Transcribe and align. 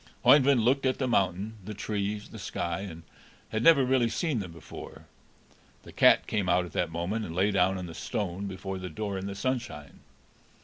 Oeyvind 0.25 0.65
looked 0.65 0.87
at 0.87 0.97
the 0.97 1.07
mountain, 1.07 1.57
the 1.63 1.75
trees, 1.75 2.29
the 2.29 2.39
sky, 2.39 2.79
and 2.79 3.03
had 3.49 3.61
never 3.61 3.85
really 3.85 4.09
seen 4.09 4.39
them 4.39 4.51
before. 4.51 5.05
The 5.83 5.91
cat 5.91 6.25
came 6.25 6.49
out 6.49 6.65
at 6.65 6.73
that 6.73 6.91
moment, 6.91 7.23
and 7.23 7.35
lay 7.35 7.51
down 7.51 7.77
on 7.77 7.85
the 7.85 7.93
stone 7.93 8.47
before 8.47 8.79
the 8.79 8.89
door 8.89 9.15
in 9.19 9.27
the 9.27 9.35
sunshine. 9.35 9.99